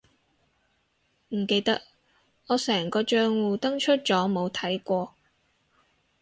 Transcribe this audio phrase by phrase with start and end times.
[1.29, 1.83] 唔記得，
[2.47, 5.13] 我成個帳戶登出咗冇睇過